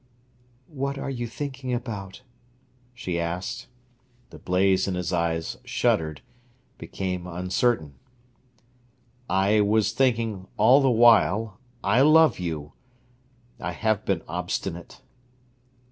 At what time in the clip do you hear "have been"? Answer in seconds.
13.73-14.23